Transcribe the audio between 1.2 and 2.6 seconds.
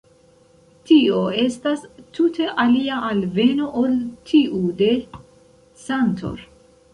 estas tute